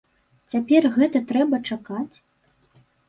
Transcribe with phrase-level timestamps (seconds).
[0.53, 2.15] Цяпер гэтага трэба чакаць?